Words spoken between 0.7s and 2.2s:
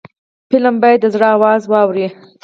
باید د زړه آواز واوري